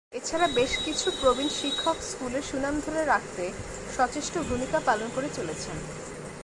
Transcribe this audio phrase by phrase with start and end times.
[0.13, 3.43] এছাড়া বেশ কিছু প্রবীণ শিক্ষক স্কুলের সুনাম ধরে রাখতে
[3.97, 5.77] সচেষ্ট ভূমিকা পালন করে চলেছেন।